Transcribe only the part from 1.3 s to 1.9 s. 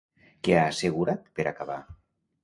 per acabar?